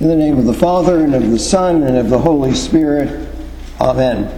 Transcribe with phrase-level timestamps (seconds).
[0.00, 3.28] In the name of the Father, and of the Son, and of the Holy Spirit.
[3.78, 4.32] Amen.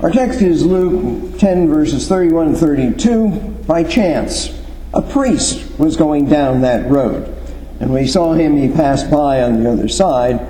[0.00, 3.28] Our text is Luke 10, verses 31 and 32.
[3.68, 4.60] By chance,
[4.92, 7.32] a priest was going down that road,
[7.78, 10.44] and he saw him, he passed by on the other side.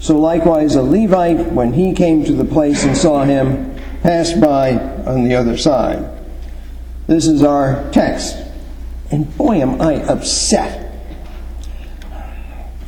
[0.00, 4.72] So likewise, a Levite, when he came to the place and saw him, passed by
[5.06, 6.04] on the other side.
[7.06, 8.36] This is our text.
[9.12, 10.85] And boy, am I upset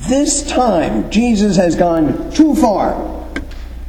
[0.09, 3.29] this time, Jesus has gone too far.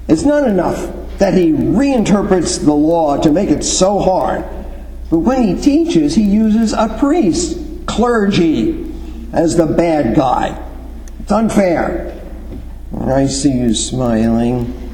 [0.08, 4.44] It's not enough that he reinterprets the law to make it so hard.
[5.10, 8.92] But when he teaches, he uses a priest, clergy,
[9.34, 10.58] as the bad guy.
[11.20, 12.16] It's unfair.
[13.00, 14.94] I see you smiling,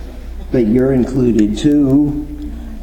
[0.51, 2.27] but you're included too.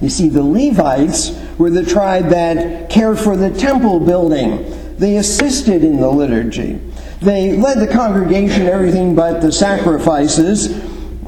[0.00, 4.96] You see, the Levites were the tribe that cared for the temple building.
[4.96, 6.80] They assisted in the liturgy.
[7.22, 10.66] They led the congregation everything but the sacrifices,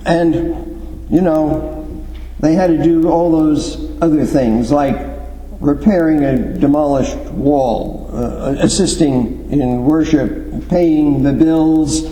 [0.04, 2.04] and, you know,
[2.40, 4.96] they had to do all those other things like
[5.60, 12.02] repairing a demolished wall, uh, assisting in worship, paying the bills,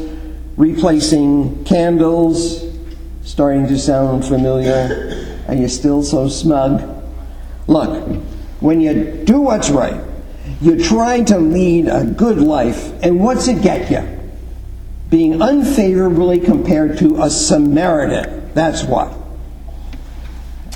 [0.57, 2.63] replacing candles.
[3.25, 5.39] Starting to sound familiar?
[5.47, 6.83] Are you still so smug?
[7.69, 8.21] Look,
[8.59, 10.01] when you do what's right,
[10.63, 14.21] you're trying to lead a good life, and what's it get you?
[15.11, 18.53] Being unfavorably compared to a Samaritan.
[18.55, 19.13] That's what.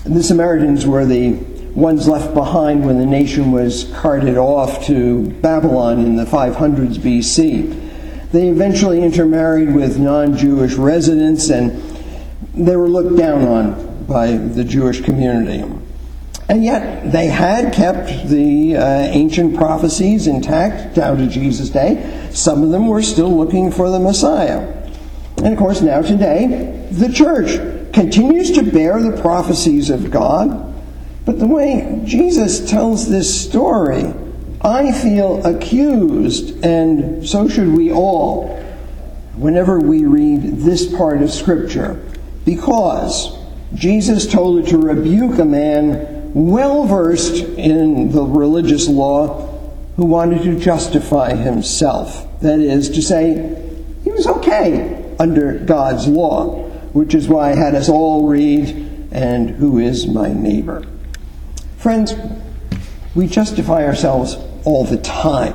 [0.04, 1.34] The Samaritans were the
[1.76, 8.32] ones left behind when the nation was carted off to Babylon in the 500s BC.
[8.32, 11.80] They eventually intermarried with non Jewish residents and
[12.54, 15.64] they were looked down on by the Jewish community.
[16.48, 22.28] And yet, they had kept the uh, ancient prophecies intact down to Jesus' day.
[22.30, 24.60] Some of them were still looking for the Messiah.
[25.38, 30.74] And of course, now today, the church continues to bear the prophecies of God.
[31.24, 34.04] But the way Jesus tells this story,
[34.60, 38.56] I feel accused, and so should we all,
[39.34, 42.00] whenever we read this part of Scripture,
[42.44, 43.36] because
[43.74, 49.58] Jesus told it to rebuke a man well versed in the religious law
[49.96, 52.40] who wanted to justify himself.
[52.42, 53.72] That is to say,
[54.04, 58.68] he was okay under God's law, which is why I had us all read,
[59.12, 60.84] and who is my neighbor?
[61.78, 62.12] Friends,
[63.14, 64.36] we justify ourselves
[64.66, 65.54] all the time.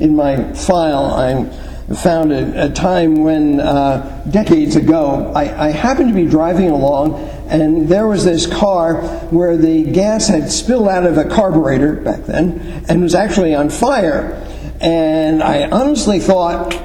[0.00, 1.48] In my file, I
[1.96, 7.14] found a, a time when, uh, decades ago, I, I happened to be driving along
[7.48, 9.00] and there was this car
[9.30, 13.70] where the gas had spilled out of a carburetor back then and was actually on
[13.70, 14.44] fire.
[14.80, 16.78] And I honestly thought,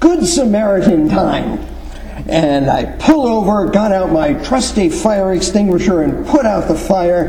[0.00, 1.58] good Samaritan time.
[2.28, 7.28] And I pulled over, got out my trusty fire extinguisher, and put out the fire.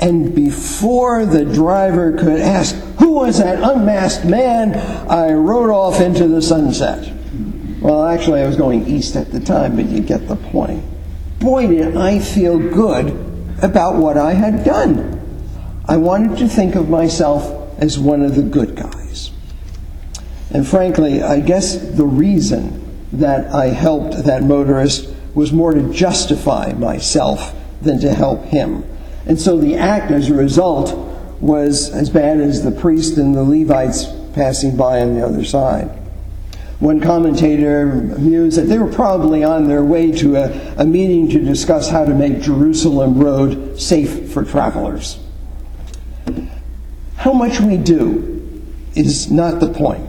[0.00, 4.74] And before the driver could ask, Who was that unmasked man?
[5.10, 7.12] I rode off into the sunset.
[7.80, 10.84] Well, actually, I was going east at the time, but you get the point
[11.40, 13.08] boy, did I feel good
[13.62, 15.16] about what I had done.
[15.88, 19.30] I wanted to think of myself as one of the good guys.
[20.50, 26.72] And frankly, I guess the reason that I helped that motorist was more to justify
[26.72, 28.84] myself than to help him.
[29.26, 30.96] And so the act, as a result,
[31.40, 35.88] was as bad as the priest and the Levites passing by on the other side.
[36.78, 41.38] One commentator mused that they were probably on their way to a, a meeting to
[41.38, 45.18] discuss how to make Jerusalem Road safe for travelers.
[47.16, 48.64] How much we do
[48.94, 50.08] is not the point.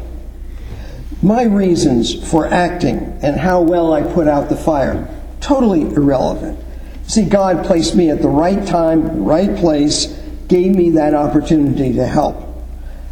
[1.22, 5.10] My reasons for acting and how well I put out the fire,
[5.42, 6.58] totally irrelevant.
[7.12, 10.06] See, God placed me at the right time, right place,
[10.48, 12.38] gave me that opportunity to help.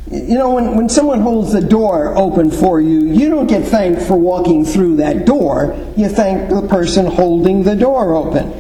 [0.10, 4.02] You know, when, when someone holds the door open for you, you don't get thanked
[4.04, 5.78] for walking through that door.
[5.98, 8.54] You thank the person holding the door open.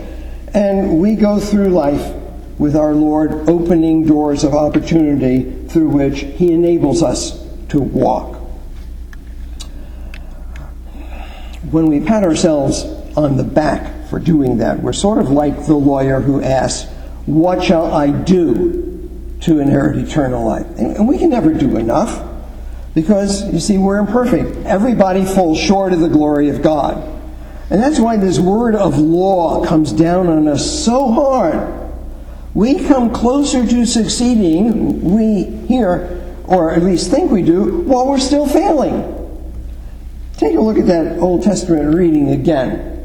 [0.53, 2.13] And we go through life
[2.57, 8.35] with our Lord opening doors of opportunity through which He enables us to walk.
[11.71, 12.83] When we pat ourselves
[13.15, 16.91] on the back for doing that, we're sort of like the lawyer who asks,
[17.25, 18.89] What shall I do
[19.41, 20.65] to inherit eternal life.
[20.77, 22.25] And we can never do enough
[22.93, 24.65] because, you see, we're imperfect.
[24.65, 26.97] Everybody falls short of the glory of God.
[27.69, 31.91] And that's why this word of law comes down on us so hard.
[32.53, 38.19] We come closer to succeeding, we here, or at least think we do, while we're
[38.19, 39.15] still failing.
[40.37, 42.98] Take a look at that Old Testament reading again.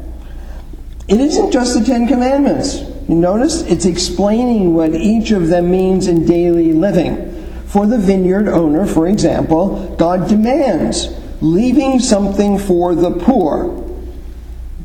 [1.07, 2.79] It isn't just the Ten Commandments.
[3.07, 7.31] You notice it's explaining what each of them means in daily living.
[7.67, 11.09] For the vineyard owner, for example, God demands
[11.41, 13.83] leaving something for the poor.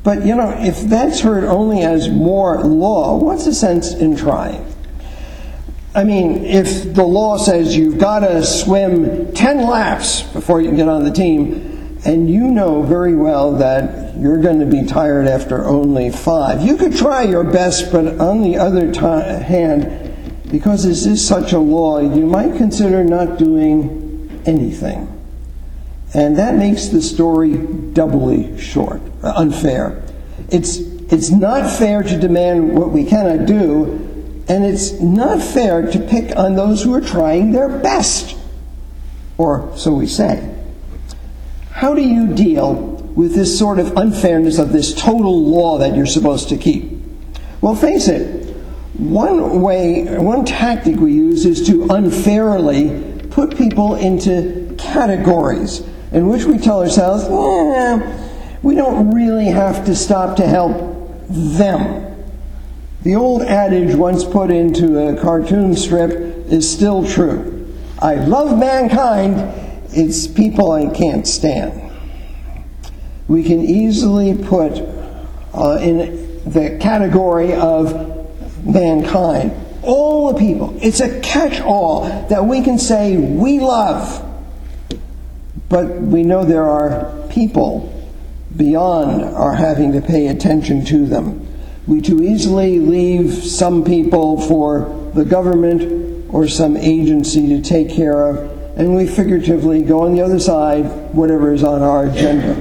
[0.02, 4.67] But you know, if that's heard only as more law, what's the sense in trying?
[5.94, 10.76] I mean, if the law says you've got to swim 10 laps before you can
[10.76, 15.26] get on the team, and you know very well that you're going to be tired
[15.26, 20.85] after only five, you could try your best, but on the other t- hand, because
[20.85, 25.06] this is such a law, you might consider not doing anything.
[26.14, 30.03] And that makes the story doubly short, uh, unfair.
[30.49, 35.99] It's, it's not fair to demand what we cannot do, and it's not fair to
[36.00, 38.37] pick on those who are trying their best.
[39.38, 40.60] Or so we say.
[41.70, 42.75] How do you deal
[43.14, 46.93] with this sort of unfairness of this total law that you're supposed to keep?
[47.61, 48.55] Well, face it,
[48.99, 55.82] one way, one tactic we use is to unfairly put people into categories
[56.12, 58.28] in which we tell ourselves, eh,
[58.62, 60.76] we don't really have to stop to help
[61.28, 62.06] them.
[63.02, 66.11] The old adage once put into a cartoon strip
[66.50, 67.75] is still true.
[68.00, 69.37] I love mankind,
[69.93, 71.93] it's people I can't stand.
[73.29, 74.73] We can easily put
[75.55, 79.53] uh, in the category of mankind
[79.83, 80.77] all the people.
[80.83, 84.27] It's a catch all that we can say we love.
[85.69, 87.97] But we know there are people
[88.57, 91.47] beyond our having to pay attention to them.
[91.87, 98.29] We too easily leave some people for the government or some agency to take care
[98.29, 102.55] of, and we figuratively go on the other side, whatever is on our agenda.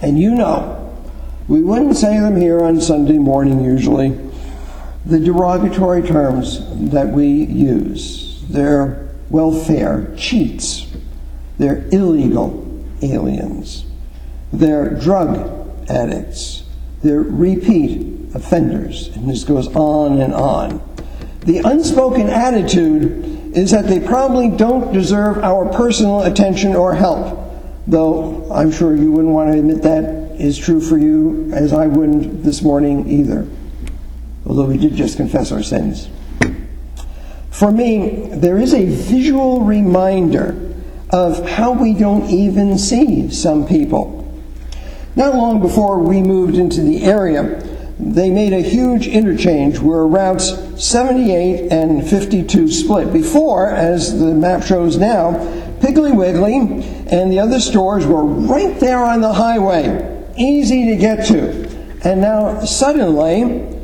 [0.00, 0.74] And you know,
[1.46, 4.18] we wouldn't say them here on Sunday morning usually,
[5.04, 6.60] the derogatory terms
[6.90, 8.42] that we use.
[8.48, 10.86] They're welfare cheats,
[11.58, 13.84] they're illegal aliens,
[14.50, 16.64] they're drug addicts,
[17.02, 19.08] they're repeat offenders.
[19.08, 20.80] And this goes on and on.
[21.40, 27.52] The unspoken attitude is that they probably don't deserve our personal attention or help,
[27.86, 31.86] though I'm sure you wouldn't want to admit that is true for you, as I
[31.86, 33.46] wouldn't this morning either,
[34.46, 36.08] although we did just confess our sins.
[37.50, 40.64] For me, there is a visual reminder
[41.10, 44.14] of how we don't even see some people.
[45.16, 47.60] Not long before we moved into the area,
[47.98, 50.52] they made a huge interchange where routes
[50.82, 53.12] 78 and 52 split.
[53.12, 55.32] Before, as the map shows now,
[55.80, 61.26] Piggly Wiggly and the other stores were right there on the highway, easy to get
[61.26, 61.68] to.
[62.04, 63.76] And now, suddenly,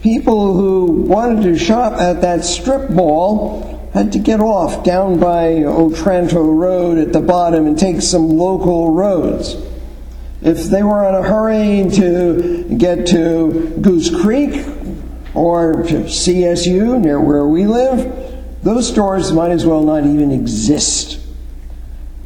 [0.00, 5.64] people who wanted to shop at that strip mall had to get off down by
[5.64, 9.56] Otranto Road at the bottom and take some local roads.
[10.42, 14.66] If they were in a hurry to get to Goose Creek
[15.34, 21.20] or to CSU near where we live, those stores might as well not even exist.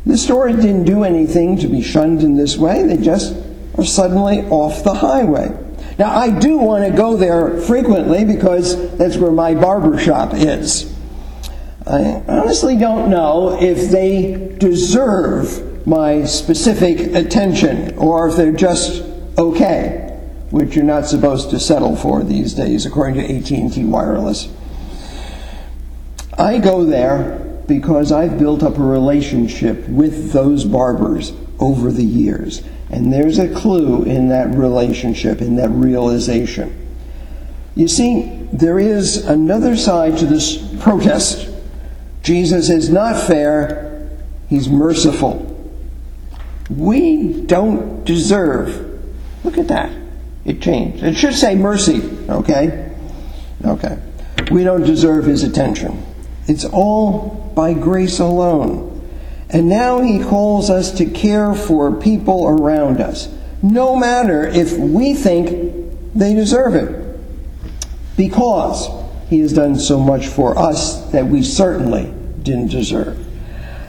[0.06, 3.36] The stores didn't do anything to be shunned in this way, they just
[3.76, 5.56] are suddenly off the highway.
[5.98, 10.92] Now, I do want to go there frequently because that's where my barber shop is.
[11.86, 19.02] I honestly don't know if they deserve my specific attention or if they're just
[19.38, 20.18] okay,
[20.50, 24.48] which you're not supposed to settle for these days according to AT&T Wireless.
[26.38, 32.62] I go there because I've built up a relationship with those barbers over the years.
[32.90, 36.76] And there's a clue in that relationship, in that realization.
[37.76, 41.48] You see, there is another side to this protest.
[42.22, 44.10] Jesus is not fair,
[44.48, 45.46] he's merciful.
[46.70, 49.02] We don't deserve.
[49.44, 49.90] Look at that.
[50.44, 51.02] It changed.
[51.02, 52.94] It should say mercy, okay?
[53.64, 53.98] Okay.
[54.50, 56.04] We don't deserve his attention.
[56.46, 58.88] It's all by grace alone.
[59.50, 63.28] And now he calls us to care for people around us,
[63.62, 67.18] no matter if we think they deserve it.
[68.16, 68.88] Because
[69.28, 73.26] he has done so much for us that we certainly didn't deserve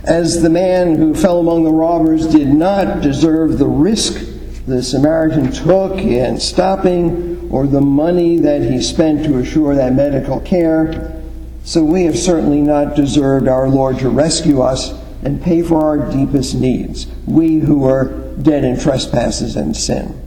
[0.03, 4.27] as the man who fell among the robbers did not deserve the risk
[4.67, 10.39] the Samaritan took in stopping or the money that he spent to assure that medical
[10.39, 11.21] care.
[11.63, 14.91] So we have certainly not deserved our Lord to rescue us
[15.23, 18.05] and pay for our deepest needs, we who are
[18.41, 20.19] dead in trespasses and sin.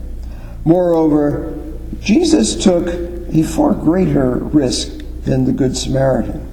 [0.63, 1.57] Moreover,
[1.99, 2.87] Jesus took
[3.33, 6.51] a far greater risk than the Good Samaritan.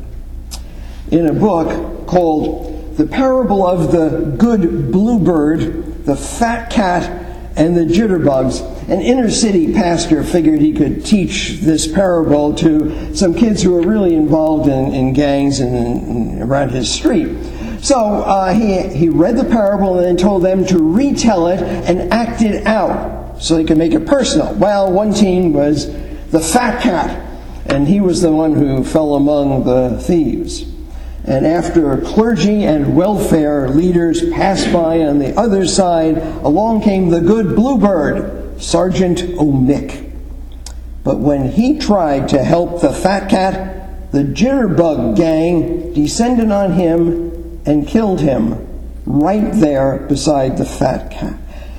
[1.11, 7.22] In a book called The Parable of the Good Bluebird, the Fat Cat,
[7.56, 13.34] and the Jitterbugs, an inner city pastor figured he could teach this parable to some
[13.34, 17.34] kids who were really involved in, in gangs and, and around his street.
[17.80, 22.12] So uh, he, he read the parable and then told them to retell it and
[22.12, 24.54] act it out so they could make it personal.
[24.54, 25.87] Well, one team was
[26.30, 27.18] the fat cat,
[27.66, 30.72] and he was the one who fell among the thieves.
[31.25, 37.21] And after clergy and welfare leaders passed by on the other side, along came the
[37.21, 40.11] good bluebird, Sergeant Omick.
[41.05, 47.61] But when he tried to help the fat cat, the jitterbug gang descended on him
[47.67, 48.69] and killed him
[49.07, 51.38] right there beside the fat cat.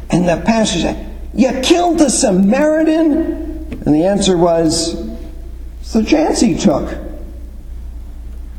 [0.09, 3.81] And the pastor said, You killed the Samaritan?
[3.85, 4.93] And the answer was,
[5.81, 7.12] It's the chance he took.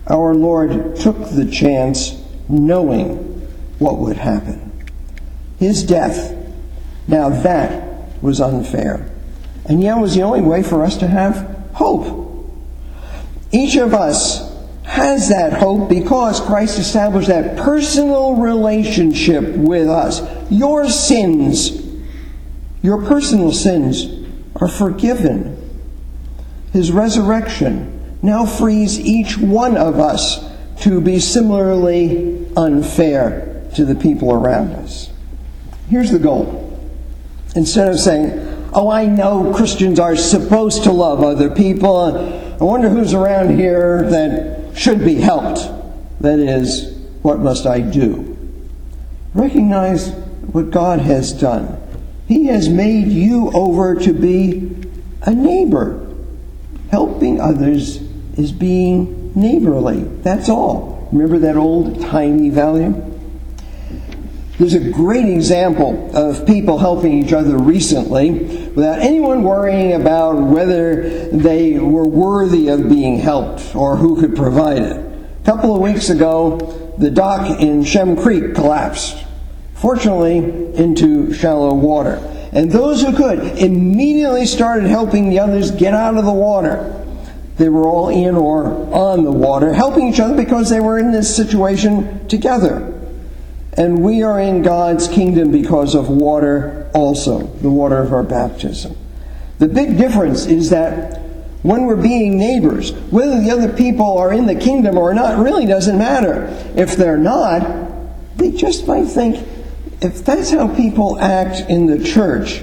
[0.08, 3.16] Our Lord took the chance knowing
[3.78, 4.73] what would happen.
[5.58, 6.37] His death,
[7.08, 9.11] now that was unfair.
[9.66, 12.46] And yet was the only way for us to have hope.
[13.50, 14.52] Each of us
[14.84, 20.20] has that hope because Christ established that personal relationship with us.
[20.50, 21.82] Your sins,
[22.82, 25.61] your personal sins, are forgiven.
[26.73, 27.93] His resurrection
[28.25, 30.50] now frees each one of us
[30.81, 35.12] to be similarly unfair to the people around us.
[35.90, 36.61] Here's the goal.
[37.54, 42.57] Instead of saying, Oh, I know Christians are supposed to love other people.
[42.61, 45.61] I wonder who's around here that should be helped.
[46.21, 48.37] That is, what must I do?
[49.35, 50.12] Recognize
[50.50, 51.78] what God has done.
[52.26, 54.75] He has made you over to be
[55.23, 56.00] a neighbor.
[56.90, 58.00] Helping others
[58.37, 60.03] is being neighborly.
[60.23, 61.09] That's all.
[61.12, 63.11] Remember that old tiny volume?
[64.59, 71.29] There's a great example of people helping each other recently without anyone worrying about whether
[71.31, 74.97] they were worthy of being helped or who could provide it.
[74.97, 76.59] A couple of weeks ago,
[76.99, 79.25] the dock in Shem Creek collapsed,
[79.75, 80.37] fortunately,
[80.76, 82.21] into shallow water.
[82.53, 87.03] And those who could immediately started helping the others get out of the water.
[87.56, 91.12] They were all in or on the water, helping each other because they were in
[91.12, 92.90] this situation together.
[93.76, 98.96] And we are in God's kingdom because of water also, the water of our baptism.
[99.58, 101.20] The big difference is that
[101.62, 105.64] when we're being neighbors, whether the other people are in the kingdom or not really
[105.64, 106.46] doesn't matter.
[106.76, 109.37] If they're not, they just might think,
[110.02, 112.62] if that's how people act in the church,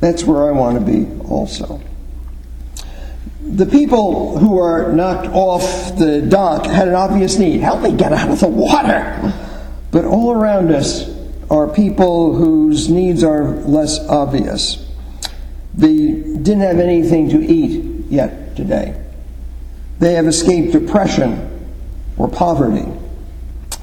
[0.00, 1.80] that's where I want to be also.
[3.48, 7.60] The people who are knocked off the dock had an obvious need.
[7.60, 9.32] Help me get out of the water.
[9.92, 11.08] But all around us
[11.48, 14.84] are people whose needs are less obvious.
[15.74, 19.00] They didn't have anything to eat yet today.
[20.00, 21.68] They have escaped depression
[22.18, 22.86] or poverty.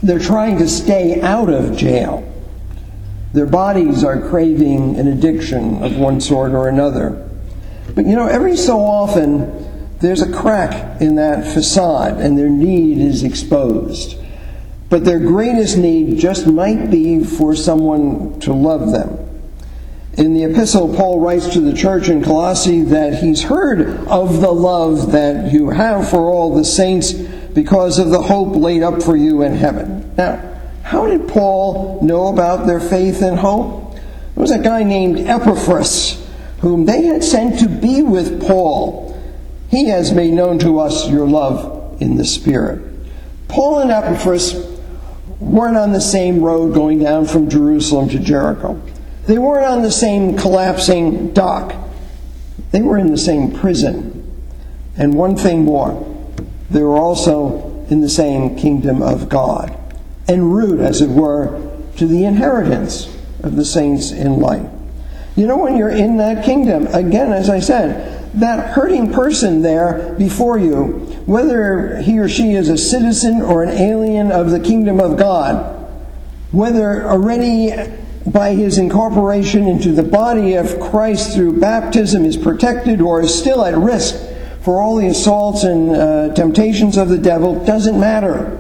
[0.04, 2.30] They're trying to stay out of jail.
[3.32, 7.30] Their bodies are craving an addiction of one sort or another.
[7.96, 12.98] But you know, every so often, there's a crack in that facade and their need
[12.98, 14.18] is exposed.
[14.90, 19.18] But their greatest need just might be for someone to love them.
[20.18, 24.52] In the epistle, Paul writes to the church in Colossae that he's heard of the
[24.52, 29.16] love that you have for all the saints because of the hope laid up for
[29.16, 30.14] you in heaven.
[30.16, 30.40] Now,
[30.84, 33.94] how did Paul know about their faith and hope?
[33.94, 36.23] There was a guy named Epaphras
[36.64, 39.22] whom they had sent to be with Paul.
[39.70, 42.82] He has made known to us your love in the Spirit.
[43.50, 44.56] Paul and Epaphras
[45.42, 48.82] weren't on the same road going down from Jerusalem to Jericho.
[49.28, 51.76] They weren't on the same collapsing dock.
[52.72, 54.22] They were in the same prison.
[54.96, 56.02] And one thing more,
[56.70, 59.78] they were also in the same kingdom of God,
[60.30, 61.60] en route, as it were,
[61.98, 64.70] to the inheritance of the saints in light.
[65.36, 70.16] You know, when you're in that kingdom, again, as I said, that hurting person there
[70.18, 75.00] before you, whether he or she is a citizen or an alien of the kingdom
[75.00, 75.88] of God,
[76.52, 77.72] whether already
[78.26, 83.66] by his incorporation into the body of Christ through baptism is protected or is still
[83.66, 84.16] at risk
[84.62, 88.60] for all the assaults and uh, temptations of the devil, doesn't matter.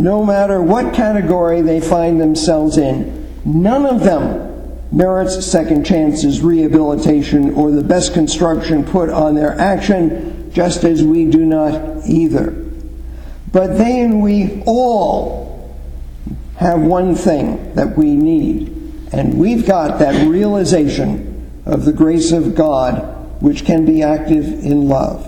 [0.00, 3.28] no matter what category they find themselves in.
[3.44, 4.49] None of them
[4.92, 11.24] merits second chances, rehabilitation, or the best construction put on their action, just as we
[11.26, 12.50] do not either.
[13.52, 15.76] But they and we all
[16.56, 18.68] have one thing that we need,
[19.12, 24.88] and we've got that realization of the grace of God which can be active in
[24.88, 25.26] love.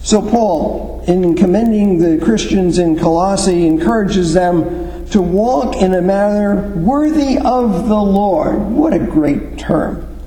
[0.00, 6.68] So, Paul, in commending the Christians in Colossae, encourages them to walk in a manner
[6.76, 8.58] worthy of the Lord.
[8.58, 10.18] What a great term!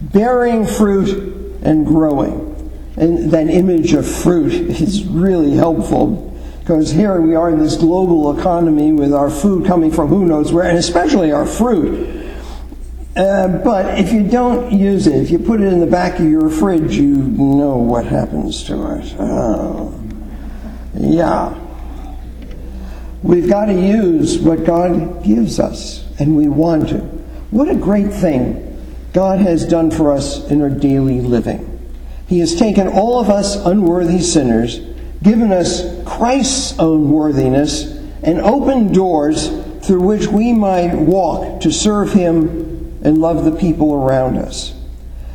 [0.00, 2.46] Bearing fruit and growing.
[2.96, 6.28] And that image of fruit is really helpful
[6.68, 10.52] because here we are in this global economy with our food coming from who knows
[10.52, 12.18] where, and especially our fruit.
[13.16, 16.28] Uh, but if you don't use it, if you put it in the back of
[16.28, 19.14] your fridge, you know what happens to it.
[19.18, 19.98] Oh.
[20.94, 21.58] Yeah.
[23.22, 26.98] We've got to use what God gives us, and we want to.
[27.50, 28.64] What a great thing
[29.12, 31.74] God has done for us in our daily living.
[32.28, 34.78] He has taken all of us unworthy sinners,
[35.22, 39.48] given us Christ's own worthiness, and opened doors
[39.82, 44.74] through which we might walk to serve Him and love the people around us.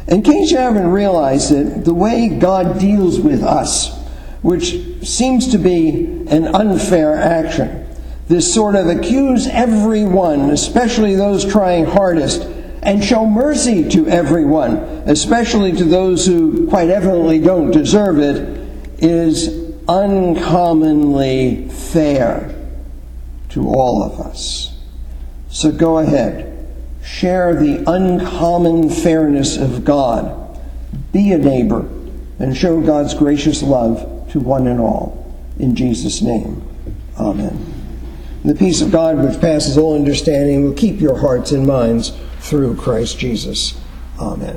[0.07, 3.97] In case you haven't realized it, the way God deals with us,
[4.41, 4.73] which
[5.05, 7.87] seems to be an unfair action,
[8.27, 12.43] this sort of accuse everyone, especially those trying hardest,
[12.83, 18.59] and show mercy to everyone, especially to those who quite evidently don't deserve it,
[18.99, 22.53] is uncommonly fair
[23.49, 24.77] to all of us.
[25.49, 26.49] So go ahead.
[27.03, 30.59] Share the uncommon fairness of God.
[31.11, 31.87] Be a neighbor
[32.39, 35.31] and show God's gracious love to one and all.
[35.59, 36.67] In Jesus' name,
[37.19, 37.73] Amen.
[38.43, 42.75] The peace of God, which passes all understanding, will keep your hearts and minds through
[42.75, 43.79] Christ Jesus.
[44.19, 44.51] Amen.